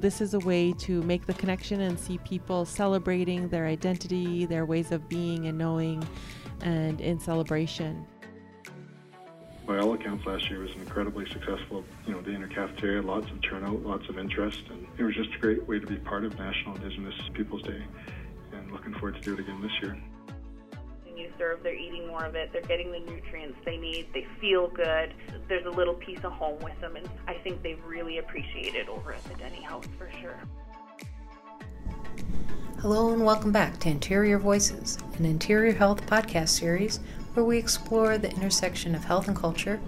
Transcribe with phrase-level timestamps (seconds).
[0.00, 4.64] this is a way to make the connection and see people celebrating their identity, their
[4.64, 6.02] ways of being and knowing,
[6.62, 8.06] and in celebration.
[9.66, 13.02] By all accounts, last year was an incredibly successful, you know, day in our cafeteria,
[13.02, 15.96] lots of turnout, lots of interest, and it was just a great way to be
[15.96, 17.82] part of National Indigenous Peoples Day,
[18.52, 19.96] and looking forward to do it again this year.
[21.04, 24.26] When you serve, they're eating more of it, they're getting the nutrients they need, they
[24.40, 25.14] feel good,
[25.50, 28.88] there's a little piece of home with them, and I think they really appreciate it
[28.88, 30.38] over at the Deni House for sure.
[32.78, 37.00] Hello, and welcome back to Interior Voices, an interior health podcast series
[37.34, 39.80] where we explore the intersection of health and culture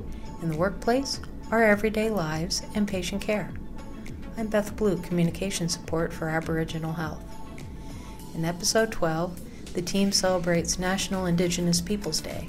[0.42, 1.20] in the workplace,
[1.52, 3.52] our everyday lives, and patient care.
[4.36, 7.22] I'm Beth Blue, Communication Support for Aboriginal Health.
[8.34, 12.48] In episode 12, the team celebrates National Indigenous Peoples Day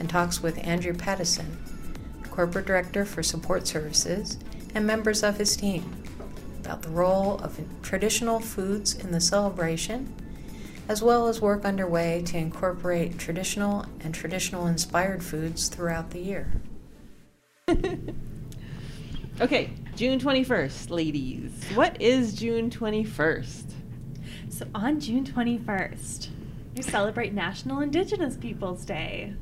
[0.00, 1.58] and talks with Andrew Pattison,
[2.32, 4.38] Corporate Director for Support Services,
[4.74, 6.02] and members of his team
[6.60, 10.14] about the role of traditional foods in the celebration,
[10.88, 16.52] as well as work underway to incorporate traditional and traditional inspired foods throughout the year.
[19.40, 21.52] okay, June 21st, ladies.
[21.74, 23.72] What is June 21st?
[24.48, 26.28] So on June 21st,
[26.76, 29.34] we celebrate National Indigenous Peoples Day,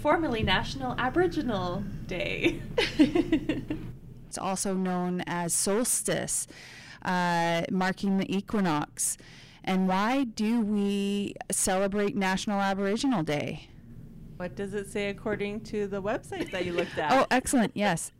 [0.00, 2.60] formerly National Aboriginal Day.
[2.98, 6.46] it's also known as solstice,
[7.04, 9.18] uh, marking the equinox.
[9.62, 13.68] And why do we celebrate National Aboriginal Day?
[14.38, 17.12] What does it say according to the website that you looked at?
[17.12, 17.72] oh, excellent.
[17.74, 18.10] Yes.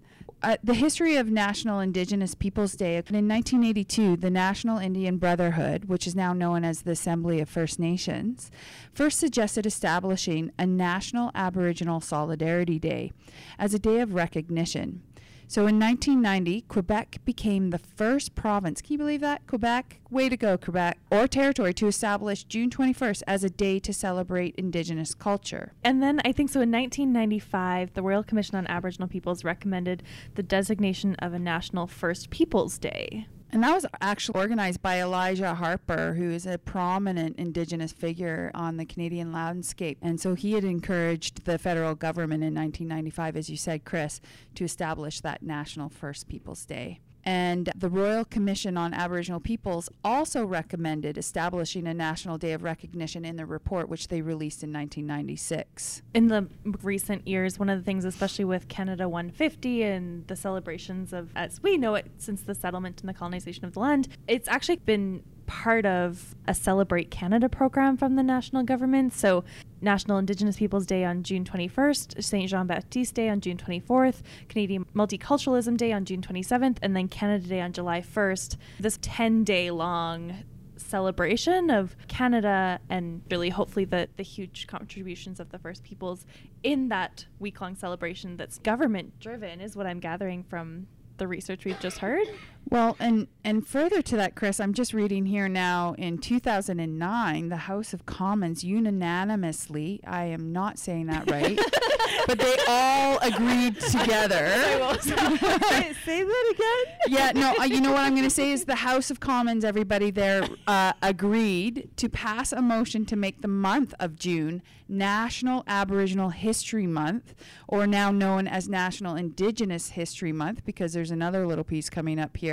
[0.43, 2.93] Uh, the history of National Indigenous Peoples Day.
[2.95, 7.79] In 1982, the National Indian Brotherhood, which is now known as the Assembly of First
[7.79, 8.51] Nations,
[8.95, 13.13] first suggested establishing a National Aboriginal Solidarity Day
[13.59, 15.03] as a day of recognition.
[15.51, 19.49] So in 1990, Quebec became the first province, can you believe that?
[19.49, 23.93] Quebec, way to go, Quebec, or territory to establish June 21st as a day to
[23.93, 25.73] celebrate Indigenous culture.
[25.83, 30.05] And then I think so in 1995, the Royal Commission on Aboriginal Peoples recommended
[30.37, 33.27] the designation of a National First Peoples Day.
[33.53, 38.77] And that was actually organized by Elijah Harper, who is a prominent Indigenous figure on
[38.77, 39.99] the Canadian landscape.
[40.03, 44.21] And so he had encouraged the federal government in 1995, as you said, Chris,
[44.55, 47.01] to establish that National First Peoples Day.
[47.25, 53.25] And the Royal Commission on Aboriginal Peoples also recommended establishing a National Day of Recognition
[53.25, 56.03] in their report, which they released in 1996.
[56.15, 56.49] In the
[56.83, 61.63] recent years, one of the things, especially with Canada 150 and the celebrations of, as
[61.63, 65.23] we know it, since the settlement and the colonization of the land, it's actually been
[65.51, 69.13] part of a Celebrate Canada program from the national government.
[69.13, 69.43] So,
[69.81, 72.49] National Indigenous Peoples Day on June 21st, St.
[72.49, 77.49] Jean Baptiste Day on June 24th, Canadian Multiculturalism Day on June 27th, and then Canada
[77.49, 78.59] Day on July 1st.
[78.79, 80.45] This 10 day long
[80.77, 86.27] celebration of Canada and really hopefully the, the huge contributions of the First Peoples
[86.63, 90.87] in that week long celebration that's government driven, is what I'm gathering from
[91.21, 92.27] the research we've just heard.
[92.69, 95.95] Well, and and further to that, Chris, I'm just reading here now.
[95.97, 101.59] In 2009, the House of Commons unanimously, I am not saying that right,
[102.27, 104.47] but they all agreed together.
[105.01, 106.97] say, say, that again.
[107.09, 109.65] Yeah, no, uh, you know what I'm going to say is the House of Commons,
[109.65, 115.63] everybody there uh, agreed to pass a motion to make the month of June National
[115.67, 117.35] Aboriginal History Month,
[117.69, 122.37] or now known as National Indigenous History Month, because there's another little piece coming up
[122.37, 122.50] here.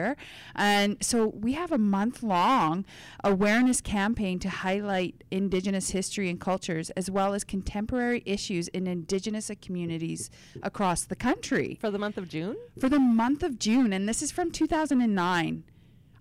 [0.56, 2.85] And so we have a month long
[3.24, 9.52] awareness campaign to highlight Indigenous history and cultures, as well as contemporary issues in Indigenous
[9.62, 10.30] communities
[10.63, 11.78] across the country.
[11.80, 12.57] For the month of June?
[12.80, 13.94] For the month of June.
[13.94, 15.63] And this is from 2009.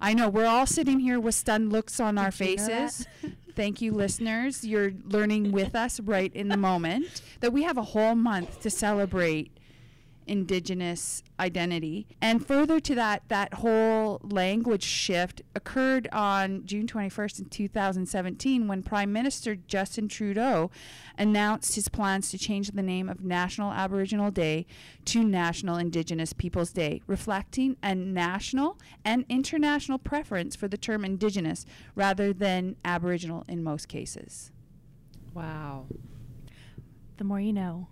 [0.00, 3.06] I know we're all sitting here with stunned looks on Did our faces.
[3.54, 4.64] Thank you, listeners.
[4.64, 8.70] You're learning with us right in the moment that we have a whole month to
[8.70, 9.56] celebrate
[10.26, 12.06] indigenous identity.
[12.20, 18.82] And further to that, that whole language shift occurred on June 21st in 2017 when
[18.82, 20.70] Prime Minister Justin Trudeau
[21.18, 24.66] announced his plans to change the name of National Aboriginal Day
[25.06, 31.66] to National Indigenous Peoples Day, reflecting a national and international preference for the term Indigenous
[31.94, 34.50] rather than Aboriginal in most cases.
[35.34, 35.86] Wow.
[37.18, 37.88] The more you know.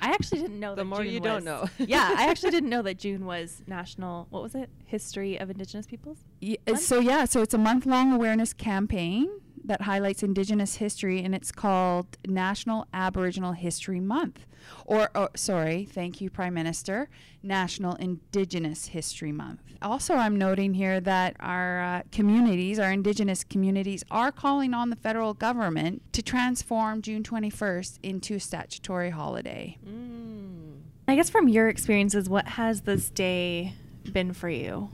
[0.00, 1.68] I actually didn't know the that more June you was, don't know.
[1.78, 4.26] yeah, I actually didn't know that June was National.
[4.30, 4.68] What was it?
[4.84, 6.18] History of Indigenous Peoples.
[6.40, 9.28] Yeah, so yeah, so it's a month long awareness campaign
[9.66, 14.46] that highlights Indigenous history, and it's called National Aboriginal History Month.
[14.84, 17.08] Or, oh, sorry, thank you, Prime Minister,
[17.42, 19.60] National Indigenous History Month.
[19.82, 24.96] Also, I'm noting here that our uh, communities, our Indigenous communities, are calling on the
[24.96, 29.78] federal government to transform June 21st into a statutory holiday.
[29.86, 30.80] Mm.
[31.08, 33.74] I guess from your experiences, what has this day
[34.12, 34.90] been for you?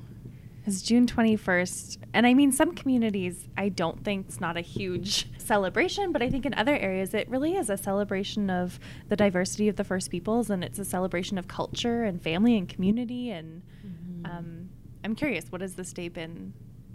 [0.64, 5.26] Is June 21st, and I mean, some communities, I don't think it's not a huge
[5.38, 8.78] celebration, but I think in other areas, it really is a celebration of
[9.08, 12.68] the diversity of the First Peoples, and it's a celebration of culture and family and
[12.68, 13.30] community.
[13.30, 14.26] And Mm-hmm.
[14.26, 14.68] um,
[15.04, 16.52] I'm curious, what has this day been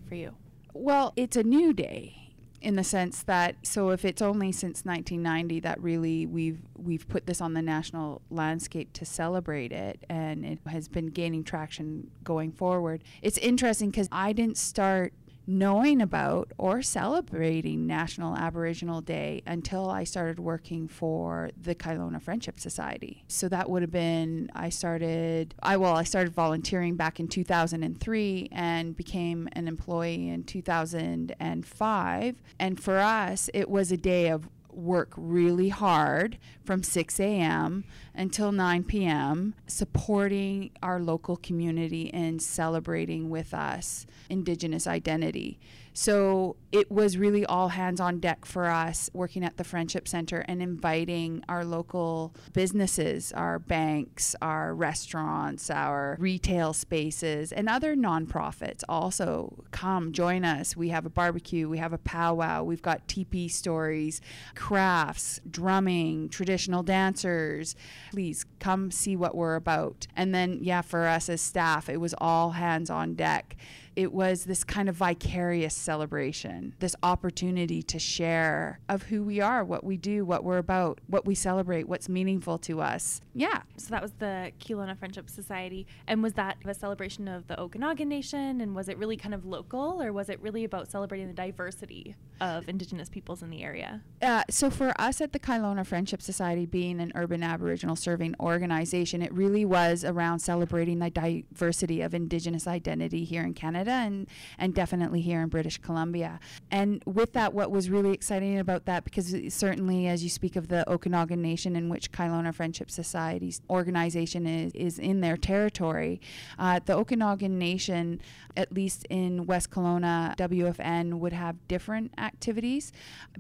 [0.07, 0.33] for you?
[0.73, 2.26] Well, it's a new day
[2.62, 7.27] in the sense that so if it's only since 1990 that really we've we've put
[7.27, 12.51] this on the national landscape to celebrate it and it has been gaining traction going
[12.51, 13.04] forward.
[13.21, 15.13] It's interesting cuz I didn't start
[15.47, 22.59] knowing about or celebrating National Aboriginal Day until I started working for the Kelowna Friendship
[22.59, 23.23] Society.
[23.29, 28.49] So that would have been I started I well I started volunteering back in 2003
[28.51, 35.13] and became an employee in 2005 and for us it was a day of work
[35.18, 37.83] really hard from 6 a.m.
[38.13, 45.59] until 9 p.m., supporting our local community and celebrating with us Indigenous identity.
[45.99, 50.45] So it was really all hands on deck for us working at the Friendship Center
[50.47, 58.83] and inviting our local businesses, our banks, our restaurants, our retail spaces, and other nonprofits
[58.88, 60.77] also come join us.
[60.77, 64.21] We have a barbecue, we have a powwow, we've got teepee stories,
[64.53, 67.75] crafts, drumming, traditional dancers.
[68.11, 70.05] Please come see what we're about.
[70.15, 73.57] And then, yeah, for us as staff, it was all hands on deck
[73.97, 79.63] it was this kind of vicarious celebration, this opportunity to share of who we are,
[79.63, 83.21] what we do, what we're about, what we celebrate, what's meaningful to us.
[83.33, 83.63] Yeah.
[83.75, 85.88] So that was the Kelowna Friendship Society.
[86.05, 88.61] And was that a celebration of the Okanagan Nation?
[88.61, 92.15] And was it really kind of local, or was it really about celebrating the diversity
[92.39, 94.03] of Indigenous peoples in the area?
[94.21, 99.23] Uh, so for us at the Kelowna Friendship Society, being an urban Aboriginal serving organization,
[99.23, 104.74] it really was around celebrating the diversity of Indigenous identity here in Canada and, and
[104.74, 106.39] definitely here in British Columbia.
[106.72, 110.68] And with that, what was really exciting about that, because certainly as you speak of
[110.68, 116.19] the Okanagan Nation, in which Kelowna Friendship Society's organization is, is in their territory,
[116.60, 118.22] uh, the Okanagan Nation,
[118.56, 122.92] at least in West Kelowna, WFN would have different activities,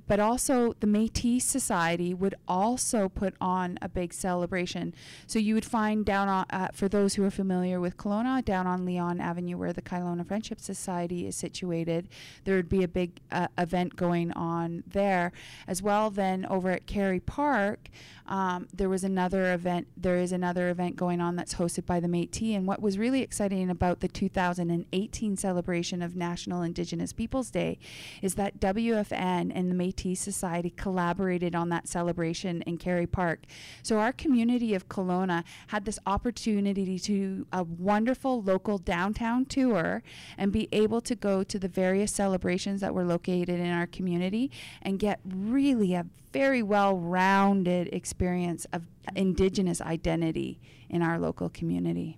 [0.07, 4.93] but also the Métis Society would also put on a big celebration.
[5.25, 8.67] So you would find down on, uh, for those who are familiar with Kelowna, down
[8.67, 12.07] on Leon Avenue where the Kelowna Friendship Society is situated,
[12.43, 15.31] there would be a big uh, event going on there.
[15.67, 17.89] As well, then over at Carey Park,
[18.27, 22.07] um, there was another event, there is another event going on that's hosted by the
[22.07, 22.55] Métis.
[22.55, 27.79] And what was really exciting about the 2018 celebration of National Indigenous Peoples Day
[28.21, 33.45] is that WFN and the Métis Society collaborated on that celebration in Carey Park.
[33.81, 40.03] So our community of Kelowna had this opportunity to a wonderful local downtown tour
[40.37, 44.51] and be able to go to the various celebrations that were located in our community
[44.81, 48.83] and get really a very well-rounded experience of
[49.15, 52.17] indigenous identity in our local community.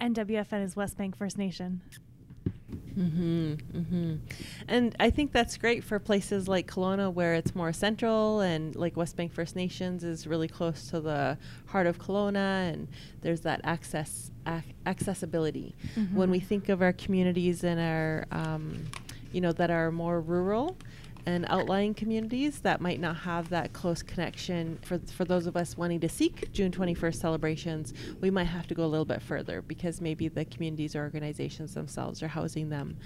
[0.00, 1.80] And WFN is Westbank First Nation.
[2.98, 4.14] Mm-hmm, mm-hmm.
[4.68, 8.94] And I think that's great for places like Kelowna where it's more central and like
[8.94, 11.36] Westbank First Nations is really close to the
[11.66, 12.88] heart of Kelowna and
[13.20, 15.74] there's that access ac- accessibility.
[15.94, 16.16] Mm-hmm.
[16.16, 18.86] When we think of our communities and our um,
[19.32, 20.78] you know that are more rural
[21.26, 25.76] and outlying communities that might not have that close connection for for those of us
[25.76, 29.62] wanting to seek June 21st celebrations we might have to go a little bit further
[29.62, 32.96] because maybe the communities or organizations themselves are housing them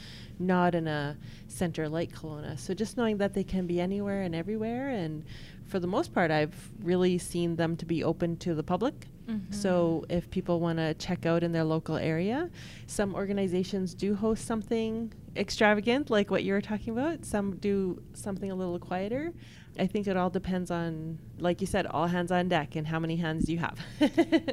[0.41, 2.59] not in a center like Kelowna.
[2.59, 5.25] So just knowing that they can be anywhere and everywhere and
[5.71, 9.53] for the most part I've really seen them to be open to the public Mm-hmm.
[9.53, 12.51] so if people want to check out in their local area,
[12.89, 17.25] some organizations do host something extravagant like what you were talking about.
[17.25, 19.33] Some do something a little quieter.
[19.79, 22.99] I think it all depends on, like you said, all hands on deck and how
[22.99, 23.79] many hands you have.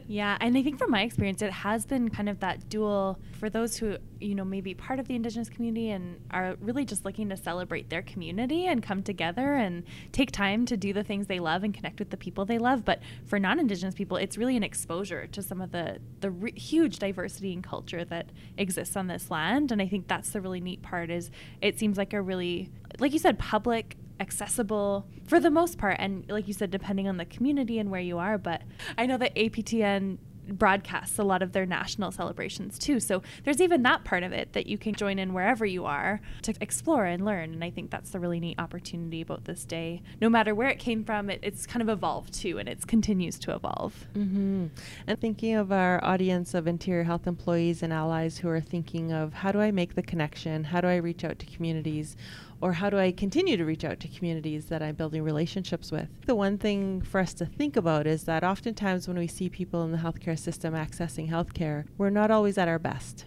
[0.07, 3.49] Yeah, and I think from my experience, it has been kind of that dual for
[3.49, 7.29] those who, you know, maybe part of the Indigenous community and are really just looking
[7.29, 9.83] to celebrate their community and come together and
[10.13, 12.85] take time to do the things they love and connect with the people they love.
[12.85, 16.57] But for non Indigenous people, it's really an exposure to some of the, the re-
[16.57, 19.71] huge diversity and culture that exists on this land.
[19.71, 21.31] And I think that's the really neat part is
[21.61, 22.69] it seems like a really
[22.99, 27.17] like you said, public accessible for the most part and like you said depending on
[27.17, 28.61] the community and where you are but
[28.97, 32.99] i know that aptn broadcasts a lot of their national celebrations too.
[32.99, 36.21] So there's even that part of it that you can join in wherever you are
[36.43, 37.53] to explore and learn.
[37.53, 40.01] And I think that's the really neat opportunity about this day.
[40.21, 43.39] No matter where it came from, it, it's kind of evolved too, and it continues
[43.39, 44.07] to evolve.
[44.15, 44.67] Mm-hmm.
[45.07, 49.33] And thinking of our audience of interior health employees and allies who are thinking of
[49.33, 50.65] how do I make the connection?
[50.65, 52.15] How do I reach out to communities?
[52.61, 56.07] or how do I continue to reach out to communities that I'm building relationships with?
[56.25, 59.83] The one thing for us to think about is that oftentimes when we see people
[59.83, 63.25] in the healthcare system accessing healthcare, we're not always at our best.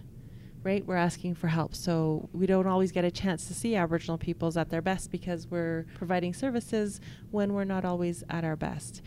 [0.63, 0.85] Right?
[0.85, 1.75] We're asking for help.
[1.75, 5.47] So we don't always get a chance to see Aboriginal peoples at their best because
[5.47, 7.01] we're providing services
[7.31, 9.01] when we're not always at our best.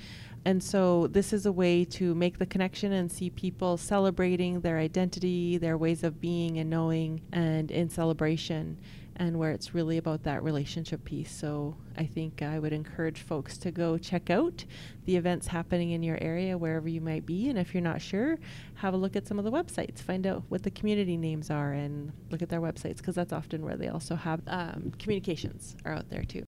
[0.46, 4.78] And so this is a way to make the connection and see people celebrating their
[4.78, 8.78] identity, their ways of being and knowing, and in celebration
[9.16, 11.32] and where it's really about that relationship piece.
[11.32, 14.66] So I think I would encourage folks to go check out
[15.06, 17.50] the events happening in your area, wherever you might be.
[17.50, 18.38] And if you're not sure,
[18.76, 21.74] have a look at some of the websites, find out what the community names are,
[21.74, 25.94] and look at their websites because that's often where they also have um, communications are
[25.94, 26.44] out there too.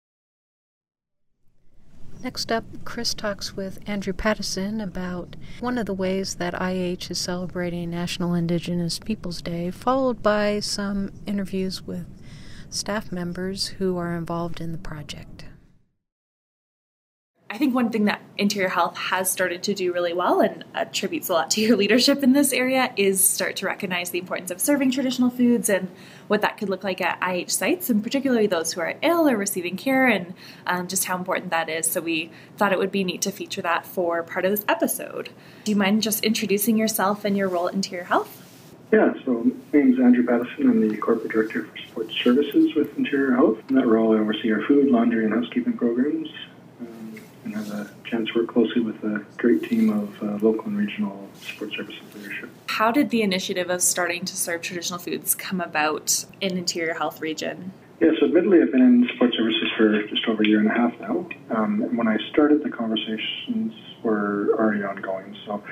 [2.24, 7.18] Next up, Chris talks with Andrew Pattison about one of the ways that IH is
[7.18, 12.06] celebrating National Indigenous Peoples Day, followed by some interviews with
[12.74, 15.46] staff members who are involved in the project.
[17.54, 21.28] I think one thing that Interior Health has started to do really well and attributes
[21.28, 24.60] a lot to your leadership in this area is start to recognize the importance of
[24.60, 25.88] serving traditional foods and
[26.26, 29.36] what that could look like at IH sites, and particularly those who are ill or
[29.36, 30.34] receiving care, and
[30.66, 31.86] um, just how important that is.
[31.86, 35.28] So, we thought it would be neat to feature that for part of this episode.
[35.62, 38.43] Do you mind just introducing yourself and your role at Interior Health?
[38.94, 40.70] Yeah, so my name is Andrew Pattison.
[40.70, 43.58] I'm the Corporate Director for Support Services with Interior Health.
[43.68, 46.28] In that role, I oversee our food, laundry, and housekeeping programs
[46.80, 50.66] um, and have a chance to work closely with a great team of uh, local
[50.66, 52.48] and regional support services leadership.
[52.68, 57.20] How did the initiative of starting to serve traditional foods come about in Interior Health
[57.20, 57.72] region?
[57.98, 60.72] Yeah, so admittedly, I've been in support services for just over a year and a
[60.72, 61.26] half now.
[61.50, 63.74] Um, and when I started, the conversations
[64.04, 65.36] were already ongoing.
[65.46, 65.64] So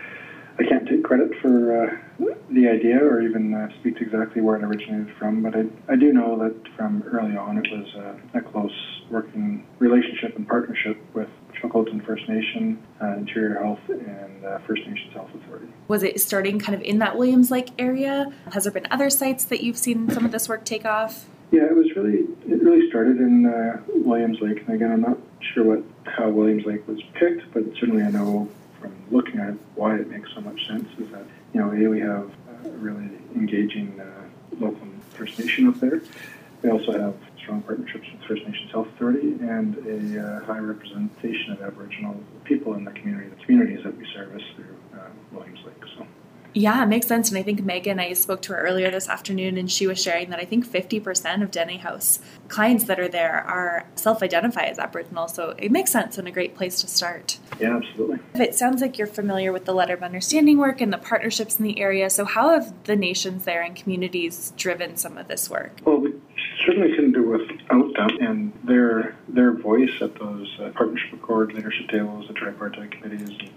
[0.58, 4.56] I can't take credit for uh, the idea or even uh, speak to exactly where
[4.56, 8.38] it originated from, but I, I do know that from early on it was uh,
[8.38, 8.72] a close
[9.10, 15.12] working relationship and partnership with Chilcotin First Nation, uh, Interior Health, and uh, First Nations
[15.12, 15.68] Health Authority.
[15.88, 18.32] Was it starting kind of in that Williams Lake area?
[18.52, 21.26] Has there been other sites that you've seen some of this work take off?
[21.50, 25.18] Yeah, it was really it really started in uh, Williams Lake, and again, I'm not
[25.54, 28.48] sure what how Williams Lake was picked, but certainly I know
[28.82, 31.24] from looking at why it makes so much sense is that,
[31.54, 32.30] you know, A, we have
[32.64, 34.04] a really engaging uh,
[34.58, 36.02] local First Nation up there.
[36.62, 41.52] We also have strong partnerships with First Nations Health Authority and a uh, high representation
[41.52, 45.82] of Aboriginal people in the community, the communities that we service through uh, Williams Lake.
[46.54, 47.30] Yeah, it makes sense.
[47.30, 50.30] And I think Megan, I spoke to her earlier this afternoon, and she was sharing
[50.30, 54.78] that I think 50% of Deni House clients that are there are self identify as
[54.78, 55.28] Aboriginal.
[55.28, 57.38] So it makes sense and a great place to start.
[57.58, 58.18] Yeah, absolutely.
[58.34, 61.64] It sounds like you're familiar with the Letter of Understanding work and the partnerships in
[61.64, 62.10] the area.
[62.10, 65.80] So, how have the nations there and communities driven some of this work?
[65.84, 66.14] Well, we
[66.66, 71.88] certainly couldn't do without them and their their voice at those uh, partnership accord leadership
[71.88, 73.50] tables, the tripartite committees, and,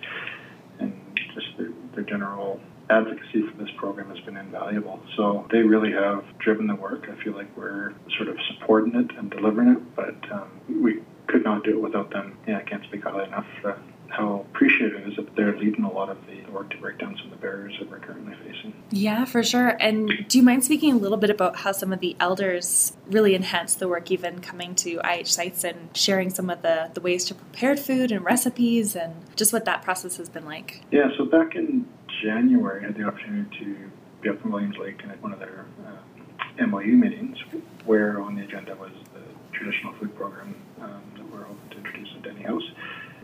[0.80, 5.00] and just their, their general advocacy for this program has been invaluable.
[5.16, 7.10] So they really have driven the work.
[7.12, 11.44] I feel like we're sort of supporting it and delivering it, but um, we could
[11.44, 12.38] not do it without them.
[12.48, 13.74] Yeah, I can't speak highly enough uh,
[14.10, 17.18] how appreciative it is that they're leading a lot of the work to break down
[17.18, 18.74] some of the barriers that we're currently facing.
[18.92, 19.70] Yeah, for sure.
[19.80, 23.36] And do you mind speaking a little bit about how some of the elders really
[23.36, 27.26] enhance the work, even coming to IH sites and sharing some of the, the ways
[27.26, 30.84] to prepare food and recipes and just what that process has been like?
[30.92, 31.86] Yeah, so back in
[32.24, 33.92] January, I had the opportunity to
[34.22, 37.38] be up in Williams Lake and at one of their uh, MOU meetings
[37.86, 42.10] where on the agenda was the traditional food program um, that we're hoping to introduce
[42.16, 42.64] at Deni House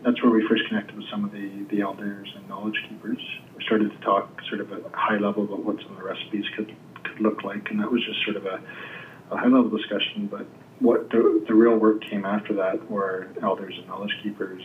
[0.04, 3.18] that's where we first connected with some of the, the elders and knowledge keepers.
[3.56, 6.04] We started to talk sort of at a high level about what some of the
[6.04, 8.60] recipes could, could look like, and that was just sort of a,
[9.30, 10.26] a high level discussion.
[10.26, 10.46] But
[10.80, 14.62] what the, the real work came after that were elders and knowledge keepers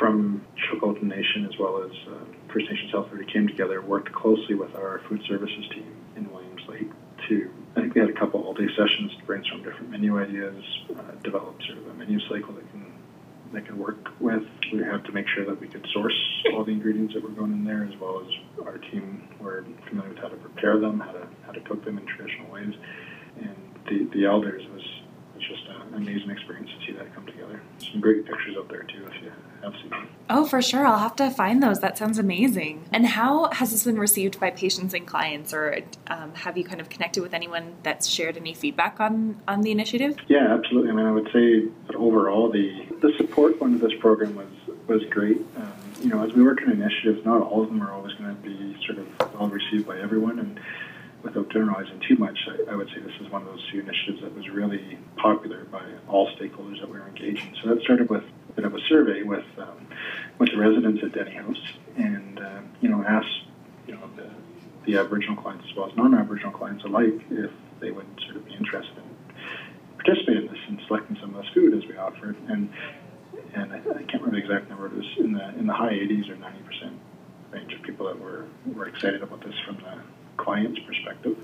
[0.00, 4.54] from Chilcotin Nation as well as uh, First Nations Health Authority came together, worked closely
[4.54, 6.90] with our food services team in Williams Lake
[7.28, 10.64] to, I think we had a couple all day sessions to brainstorm different menu ideas,
[10.96, 12.90] uh, develop sort of a menu cycle that can
[13.52, 14.44] they could work with.
[14.72, 16.16] We had to make sure that we could source
[16.52, 20.10] all the ingredients that were going in there, as well as our team were familiar
[20.10, 22.74] with how to prepare them, how to how to cook them in traditional ways.
[23.38, 23.56] And
[23.88, 24.82] the the elders was
[25.34, 27.60] was just a, an amazing experience to see that come together.
[27.78, 29.32] Some great pictures up there too, if you
[29.62, 30.08] have seen them.
[30.28, 30.86] Oh, for sure.
[30.86, 31.80] I'll have to find those.
[31.80, 32.84] That sounds amazing.
[32.92, 36.80] And how has this been received by patients and clients, or um, have you kind
[36.80, 40.16] of connected with anyone that's shared any feedback on, on the initiative?
[40.28, 40.90] Yeah, absolutely.
[40.90, 44.48] I mean, I would say that overall, the, the support under this program was,
[44.86, 45.38] was great.
[45.56, 48.34] Um, you know, as we work on initiatives, not all of them are always going
[48.34, 50.38] to be sort of well received by everyone.
[50.38, 50.60] And
[51.22, 54.22] without generalizing too much, I, I, would say this is one of those few initiatives
[54.22, 57.54] that was really popular by all stakeholders that we were engaging.
[57.62, 59.86] So that started with a bit of a survey with um,
[60.38, 61.62] with the residents at Deni House,
[61.96, 63.44] and uh, you know asked
[63.86, 64.30] you know the,
[64.86, 67.50] the Aboriginal clients as well as non-Aboriginal clients alike if
[67.80, 69.34] they would sort of be interested in
[69.96, 72.70] participating in this and selecting some of this food as we offered, and
[73.54, 74.86] and I, I can't remember the exact number.
[74.86, 77.00] It was in the in the high 80s or 90 percent
[77.50, 80.00] range of people that were were excited about this from the
[80.36, 81.36] client's perspective.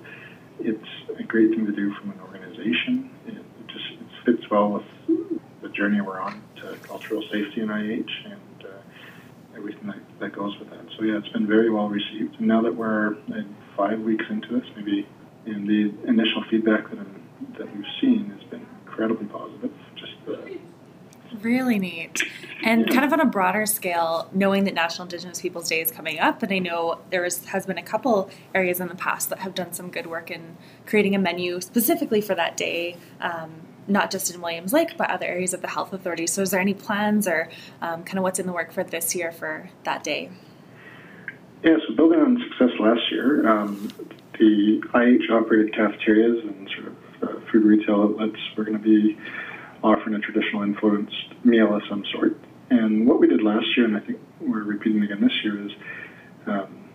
[0.58, 3.10] It's a great thing to do from an organization.
[3.26, 5.28] It, just it fits well with
[5.60, 7.22] the journey we're on to cultural
[7.86, 10.84] IH and uh, everything that, that goes with that.
[10.96, 12.36] So yeah, it's been very well received.
[12.38, 13.16] And now that we're
[13.76, 15.06] five weeks into this, maybe
[15.46, 17.22] in the initial feedback that, I'm,
[17.58, 19.70] that we've seen has been incredibly positive.
[19.96, 20.36] Just uh,
[21.42, 22.22] really neat.
[22.62, 26.18] And kind of on a broader scale, knowing that National Indigenous Peoples Day is coming
[26.18, 29.54] up, and I know there has been a couple areas in the past that have
[29.54, 34.34] done some good work in creating a menu specifically for that day, um, not just
[34.34, 36.26] in Williams Lake, but other areas of the Health Authority.
[36.26, 37.48] So, is there any plans or
[37.80, 40.30] um, kind of what's in the work for this year for that day?
[41.62, 43.90] Yeah, so building on success last year, um,
[44.38, 49.18] the IH operated cafeterias and sort of uh, food retail outlets were going to be
[49.82, 52.36] offering a traditional influenced meal of some sort.
[52.70, 55.72] And what we did last year, and I think we're repeating again this year, is
[56.46, 56.88] um,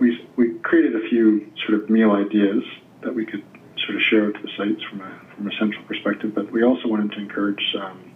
[0.00, 2.62] we, we created a few sort of meal ideas
[3.02, 3.44] that we could
[3.84, 6.88] sort of share to the sites from a, from a central perspective, but we also
[6.88, 8.12] wanted to encourage um,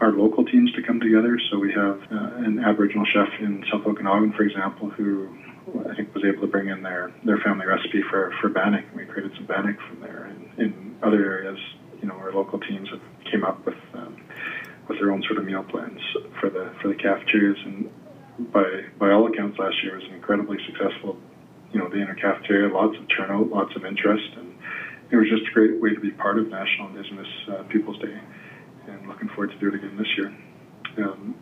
[0.00, 1.38] our local teams to come together.
[1.50, 5.28] So we have uh, an Aboriginal chef in South Okanagan, for example, who
[5.88, 8.84] I think was able to bring in their, their family recipe for, for bannock.
[8.94, 10.24] We created some bannock from there.
[10.24, 11.58] And in other areas,
[12.00, 14.22] you know, our local teams have came up with um,
[14.88, 16.00] with their own sort of meal plans
[16.40, 17.58] for the for the cafeterias.
[17.64, 17.90] And
[18.52, 21.18] by by all accounts, last year was an incredibly successful,
[21.72, 22.72] you know, the inner cafeteria.
[22.72, 24.49] Lots of turnout, lots of interest, and
[25.10, 28.18] it was just a great way to be part of National Indigenous uh, Peoples Day.
[28.88, 30.34] And looking forward to do it again this year.
[30.98, 31.34] Um,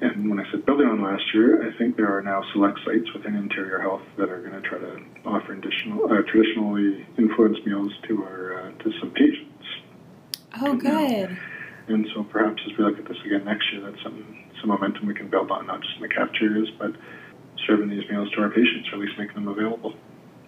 [0.00, 3.06] and when I said building on last year, I think there are now select sites
[3.14, 7.92] within Interior Health that are going to try to offer additional, uh, traditionally influenced meals
[8.08, 9.64] to our uh, to some patients.
[10.60, 11.38] Oh, good.
[11.88, 15.06] And so perhaps as we look at this again next year, that's some, some momentum
[15.06, 16.92] we can build on, not just in the cafeterias, but
[17.66, 19.94] serving these meals to our patients, or at least making them available.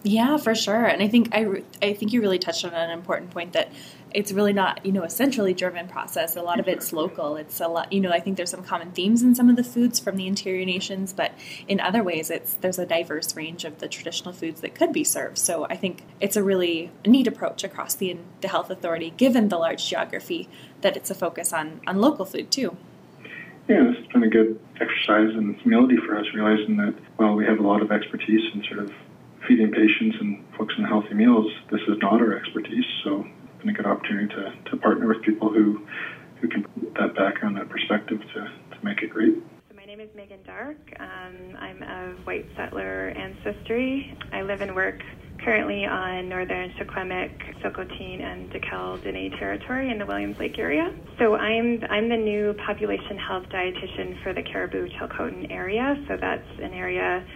[0.06, 0.84] Yeah, for sure.
[0.84, 3.72] And I think I, I think you really touched on an important point that
[4.12, 6.36] it's really not you know a centrally driven process.
[6.36, 7.36] A lot of it's local.
[7.36, 9.64] It's a lot you know I think there's some common themes in some of the
[9.64, 11.32] foods from the interior nations, but
[11.66, 15.04] in other ways it's there's a diverse range of the traditional foods that could be
[15.04, 15.38] served.
[15.38, 19.56] So I think it's a really neat approach across the the health authority, given the
[19.56, 20.50] large geography,
[20.82, 22.76] that it's a focus on on local food too.
[23.68, 27.58] Yeah, has been a good exercise in humility for us, realizing that while we have
[27.58, 28.92] a lot of expertise in sort of
[29.46, 32.84] feeding patients and focusing on healthy meals, this is not our expertise.
[33.04, 35.86] So it's been a good opportunity to, to partner with people who,
[36.40, 39.34] who can put that background, that perspective to, to make it great.
[39.68, 40.76] So my name is Megan Dark.
[40.98, 44.16] Um, I'm of white settler ancestry.
[44.32, 45.00] I live and work
[45.44, 50.94] currently on northern Secwepemc, Tsilhqot'in, and Dakelh Dene territory in the Williams Lake area.
[51.18, 56.02] So I'm I'm the new population health dietitian for the Cariboo Chilcotin area.
[56.08, 57.26] So that's an area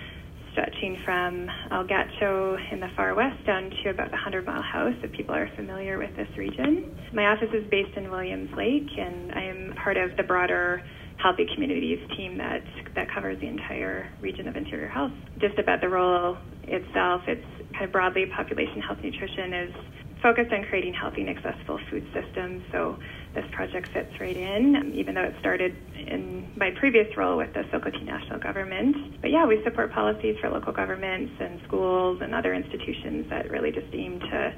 [0.53, 4.95] stretching from El Gacho in the far west down to about the 100 Mile House,
[5.03, 6.97] if people are familiar with this region.
[7.13, 10.83] My office is based in Williams Lake, and I am part of the broader
[11.23, 12.63] Healthy Communities team that,
[12.95, 15.13] that covers the entire region of Interior Health.
[15.41, 19.75] Just about the role itself, it's kind of broadly population health nutrition is
[20.23, 22.63] focused on creating healthy and accessible food systems.
[22.73, 22.99] So
[23.41, 27.53] this project fits right in, um, even though it started in my previous role with
[27.55, 29.21] the Tsilhqot'in National Government.
[29.21, 33.71] But yeah, we support policies for local governments and schools and other institutions that really
[33.71, 34.55] just aim to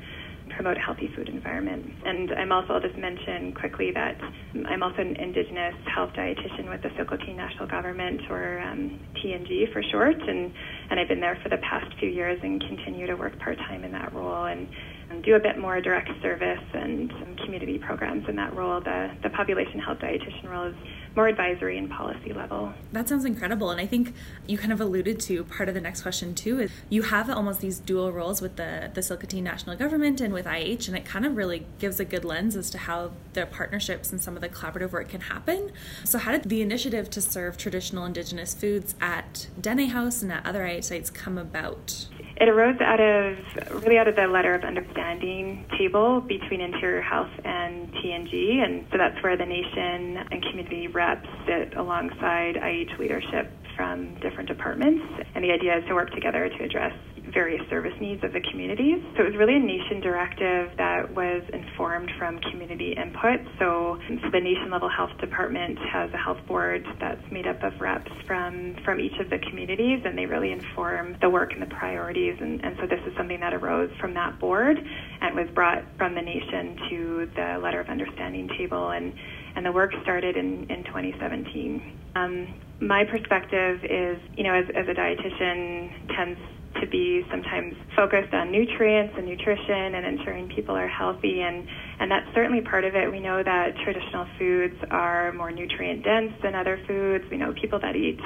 [0.56, 1.86] promote a healthy food environment.
[2.04, 4.20] And I'm also, I'll just mention quickly that
[4.66, 9.82] I'm also an Indigenous health dietitian with the Tsilhqot'in National Government, or um, TNG for
[9.92, 10.52] short, and,
[10.90, 13.92] and I've been there for the past few years and continue to work part-time in
[13.92, 14.46] that role.
[14.46, 14.68] And
[15.10, 18.80] Um, do a bit more direct service and some community programs in that role.
[18.80, 20.74] The, the population health dietitian role is
[21.16, 22.72] more advisory and policy level.
[22.92, 23.70] That sounds incredible.
[23.70, 24.14] And I think
[24.46, 27.60] you kind of alluded to part of the next question too is you have almost
[27.60, 31.26] these dual roles with the, the Tsilhqot'in national government and with IH, and it kind
[31.26, 34.48] of really gives a good lens as to how the partnerships and some of the
[34.48, 35.72] collaborative work can happen.
[36.04, 40.46] So how did the initiative to serve traditional indigenous foods at Deni House and at
[40.46, 42.06] other IH sites come about?
[42.40, 43.36] It arose out of
[43.82, 48.96] really out of the letter of understanding table between Interior Health and TNG, and so
[48.96, 55.04] that's where the nation and community reps sit alongside IH leadership from different departments.
[55.34, 56.94] And the idea is to work together to address
[57.32, 59.02] various service needs of the communities.
[59.16, 63.40] So it was really a nation directive that was informed from community input.
[63.58, 67.80] So, so the nation level health department has a health board that's made up of
[67.80, 71.74] reps from, from each of the communities and they really inform the work and the
[71.74, 72.36] priorities.
[72.40, 76.14] And, and so this is something that arose from that board and was brought from
[76.14, 79.12] the nation to the letter of understanding table and,
[79.56, 81.98] and the work started in, in 2017.
[82.16, 86.40] Um, my perspective is, you know, as, as a dietitian tends
[86.80, 91.66] to be sometimes focused on nutrients and nutrition and ensuring people are healthy and
[91.98, 93.10] and that's certainly part of it.
[93.10, 97.24] We know that traditional foods are more nutrient dense than other foods.
[97.30, 98.18] We know people that eat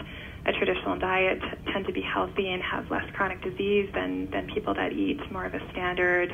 [0.47, 1.41] a traditional diet
[1.73, 5.47] tend to be healthy and have less chronic disease than than people that eat more
[5.47, 6.31] of a standard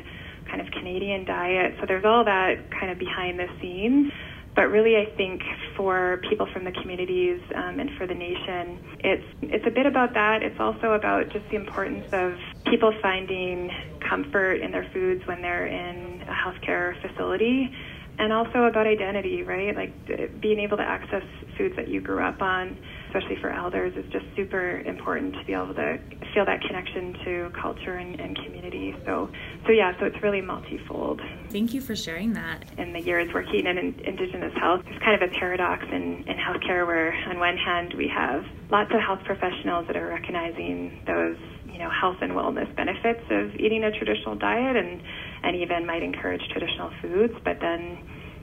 [0.48, 1.74] kind of Canadian diet.
[1.80, 4.12] So there's all that kind of behind the scenes.
[4.56, 5.40] But really, I think
[5.76, 10.12] for people from the communities um, and for the nation, it's it's a bit about
[10.14, 10.42] that.
[10.42, 12.32] It's also about just the importance of
[12.66, 13.70] people finding
[14.08, 17.70] comfort in their foods when they're in a healthcare facility,
[18.18, 19.74] and also about identity, right?
[19.74, 19.94] Like
[20.40, 21.22] being able to access
[21.56, 22.76] foods that you grew up on
[23.10, 25.98] especially for elders, is just super important to be able to
[26.32, 28.94] feel that connection to culture and, and community.
[29.04, 29.28] So,
[29.66, 31.20] so yeah, so it's really multifold.
[31.50, 32.64] Thank you for sharing that.
[32.78, 36.36] In the years working in, in Indigenous health, there's kind of a paradox in, in
[36.36, 41.36] healthcare where, on one hand, we have lots of health professionals that are recognizing those
[41.66, 45.00] you know health and wellness benefits of eating a traditional diet and
[45.42, 47.98] and even might encourage traditional foods but then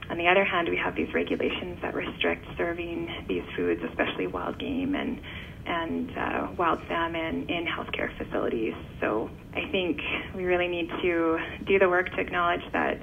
[0.10, 4.60] on the other hand, we have these regulations that restrict serving these foods, especially wild
[4.60, 5.20] game and
[5.68, 8.74] and uh, wild salmon in healthcare facilities.
[9.02, 10.00] So I think
[10.34, 12.98] we really need to do the work to acknowledge that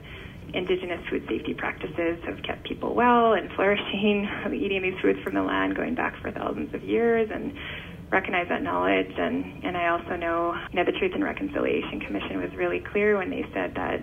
[0.55, 5.43] indigenous food safety practices have kept people well and flourishing, eating these foods from the
[5.43, 7.53] land going back for thousands of years, and
[8.11, 9.13] recognize that knowledge.
[9.19, 13.19] And, and I also know, you know, the Truth and Reconciliation Commission was really clear
[13.19, 14.01] when they said that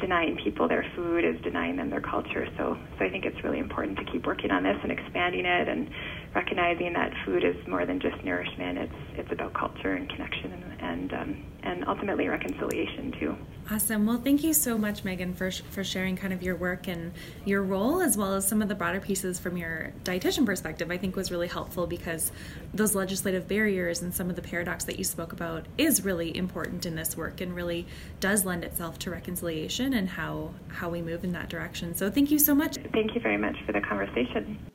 [0.00, 2.46] denying people their food is denying them their culture.
[2.56, 5.68] So, so I think it's really important to keep working on this and expanding it
[5.68, 5.88] and
[6.34, 8.78] recognizing that food is more than just nourishment.
[8.78, 13.36] It's it's about culture and connection and and, um, and ultimately reconciliation too.
[13.70, 14.06] Awesome.
[14.06, 17.12] Well, thank you so much, Megan, for for sharing kind of your work and
[17.44, 20.90] your role, as well as some of the broader pieces from your dietitian perspective.
[20.90, 22.32] I think was really helpful because
[22.72, 26.86] those legislative barriers and some of the paradox that you spoke about is really important
[26.86, 27.86] in this work and really
[28.20, 31.94] does lend itself to reconciliation and how how we move in that direction.
[31.94, 32.76] So, thank you so much.
[32.92, 34.67] Thank you very much for the conversation.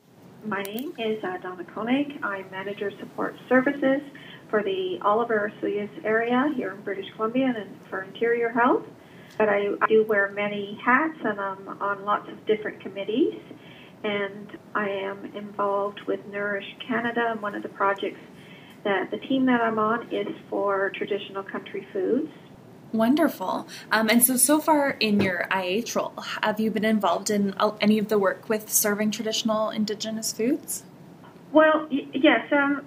[0.46, 2.22] My name is uh, Donna Koenig.
[2.22, 4.02] I'm Manager Support Services
[4.50, 8.84] for the Oliver Osoyoos area here in British Columbia and for Interior Health.
[9.38, 13.40] But I do wear many hats and I'm on lots of different committees.
[14.02, 17.30] And I am involved with Nourish Canada.
[17.30, 18.20] And one of the projects
[18.84, 22.28] that the team that I'm on is for traditional country foods.
[22.94, 23.66] Wonderful.
[23.90, 27.98] Um, and so, so far in your IH role, have you been involved in any
[27.98, 30.84] of the work with serving traditional Indigenous foods?
[31.50, 32.52] Well, y- yes.
[32.52, 32.86] Um,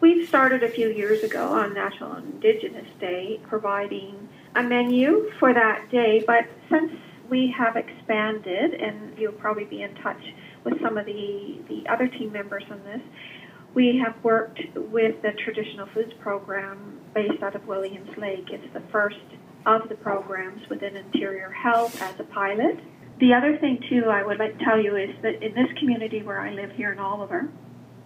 [0.00, 5.90] we've started a few years ago on National Indigenous Day providing a menu for that
[5.90, 6.92] day, but since
[7.28, 10.22] we have expanded, and you'll probably be in touch
[10.62, 13.02] with some of the, the other team members on this,
[13.74, 18.48] we have worked with the Traditional Foods Program based out of Williams Lake.
[18.50, 19.16] It's the first
[19.66, 22.78] of the programs within Interior Health as a pilot.
[23.20, 26.22] The other thing, too, I would like to tell you is that in this community
[26.22, 27.48] where I live here in Oliver,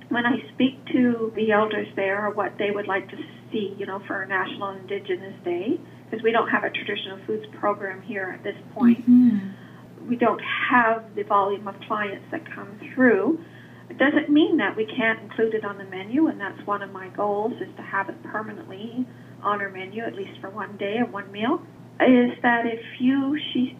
[0.08, 3.16] when I speak to the elders there or what they would like to
[3.50, 8.02] see, you know, for National Indigenous Day, because we don't have a traditional foods program
[8.02, 10.08] here at this point, mm-hmm.
[10.08, 10.40] we don't
[10.70, 13.38] have the volume of clients that come through.
[13.90, 16.92] It doesn't mean that we can't include it on the menu, and that's one of
[16.92, 19.06] my goals is to have it permanently
[19.42, 21.62] on our menu, at least for one day or one meal.
[22.00, 23.76] Is that if you she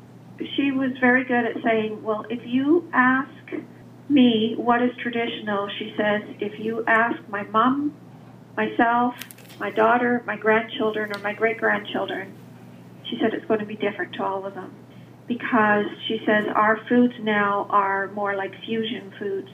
[0.56, 3.52] she was very good at saying, well, if you ask
[4.08, 7.94] me what is traditional, she says, if you ask my mom,
[8.56, 9.14] myself,
[9.58, 12.36] my daughter, my grandchildren, or my great grandchildren,
[13.04, 14.74] she said it's going to be different to all of them
[15.26, 19.50] because she says our foods now are more like fusion foods,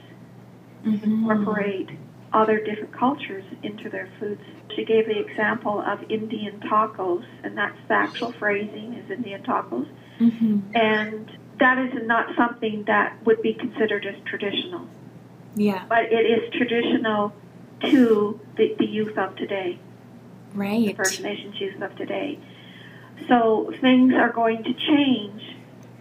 [0.85, 1.05] Mm-hmm.
[1.05, 1.89] incorporate
[2.33, 4.41] other different cultures into their foods.
[4.75, 9.87] She gave the example of Indian tacos, and that's the actual phrasing is Indian tacos,
[10.21, 10.59] Mm-hmm.
[10.77, 14.87] and that is not something that would be considered as traditional,
[15.57, 15.85] Yeah.
[15.89, 17.33] but it is traditional
[17.91, 19.79] to the, the youth of today.
[20.55, 20.87] Right.
[20.87, 22.39] the First Nations youth of today.
[23.29, 25.43] So things are going to change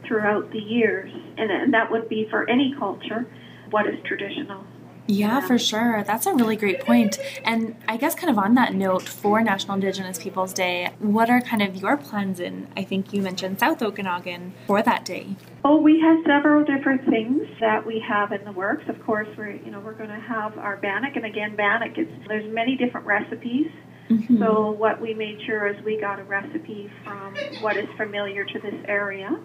[0.03, 3.25] throughout the years, and, and that would be for any culture
[3.73, 4.63] what is traditional.
[5.05, 6.03] Yeah, for sure.
[6.05, 7.19] That's a really great point.
[7.43, 11.41] And I guess, kind of on that note, for National Indigenous Peoples Day, what are
[11.41, 15.35] kind of your plans in, I think you mentioned South Okanagan, for that day?
[15.65, 18.85] Oh, we have several different things that we have in the works.
[18.87, 22.07] Of course, we're you know we're going to have our bannock, and again, bannock is
[22.27, 23.67] there's many different recipes.
[24.09, 24.39] Mm-hmm.
[24.39, 28.59] So what we made sure is we got a recipe from what is familiar to
[28.59, 29.37] this area.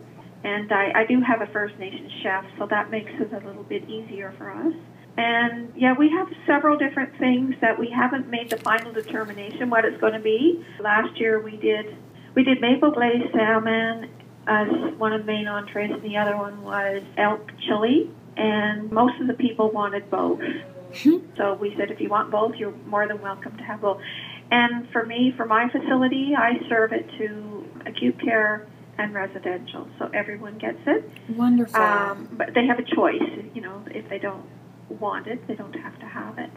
[0.44, 3.64] And I, I do have a First Nation chef, so that makes it a little
[3.64, 4.72] bit easier for us.
[5.16, 9.84] And yeah, we have several different things that we haven't made the final determination what
[9.84, 10.64] it's going to be.
[10.78, 11.96] Last year we did
[12.36, 14.10] we did maple glazed salmon
[14.46, 18.10] as one of the main entrees, and the other one was elk chili.
[18.36, 20.40] And most of the people wanted both.
[21.36, 24.00] So we said, if you want both, you're more than welcome to have both.
[24.50, 28.66] And for me, for my facility, I serve it to acute care
[28.98, 31.08] and residential, so everyone gets it.
[31.30, 31.80] Wonderful.
[31.80, 33.22] Um, but they have a choice.
[33.54, 34.44] You know, if they don't
[34.88, 36.50] want it, they don't have to have it.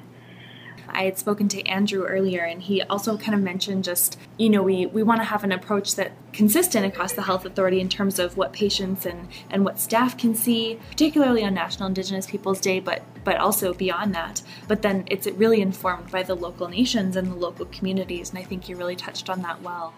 [0.89, 4.63] I had spoken to Andrew earlier, and he also kind of mentioned just, you know,
[4.63, 8.19] we, we want to have an approach that consistent across the health authority in terms
[8.19, 12.79] of what patients and, and what staff can see, particularly on National Indigenous Peoples Day,
[12.79, 14.41] but but also beyond that.
[14.67, 18.43] But then it's really informed by the local nations and the local communities, and I
[18.43, 19.93] think you really touched on that well.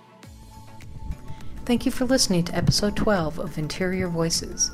[1.65, 4.69] Thank you for listening to episode 12 of Interior Voices.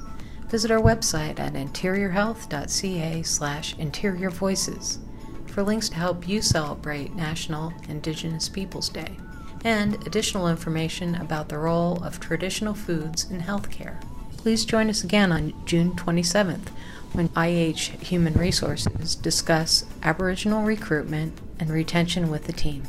[0.48, 4.98] Visit our website at interiorhealth.ca slash interior voices
[5.46, 9.18] for links to help you celebrate National Indigenous Peoples Day
[9.64, 14.02] and additional information about the role of traditional foods in healthcare.
[14.38, 16.70] Please join us again on June 27th
[17.12, 22.82] when IH Human Resources discuss Aboriginal recruitment and retention with the team.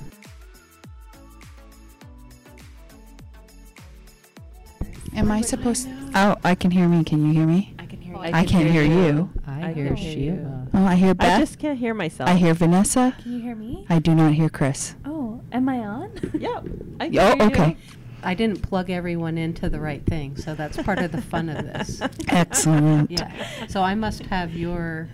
[5.20, 5.86] Am I supposed?
[6.14, 7.04] Oh, I can hear me.
[7.04, 7.74] Can you hear me?
[7.78, 8.20] I can hear you.
[8.22, 9.30] I can't hear you.
[9.46, 10.12] I, I hear can you.
[10.12, 10.66] Sheila.
[10.72, 11.36] Oh, I hear Beth.
[11.36, 12.30] I just can't hear myself.
[12.30, 13.14] I hear Vanessa.
[13.22, 13.84] Can you hear me?
[13.90, 14.94] I do not hear Chris.
[15.04, 16.10] Oh, am I on?
[16.40, 16.62] Yeah.
[16.98, 17.42] I can Oh, hear you.
[17.52, 17.76] okay.
[18.22, 21.66] I didn't plug everyone into the right thing, so that's part of the fun of
[21.66, 22.00] this.
[22.28, 23.10] Excellent.
[23.10, 23.66] Yeah.
[23.68, 25.10] So I must have your.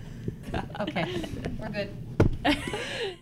[0.79, 1.21] Okay,
[1.59, 1.89] we're good.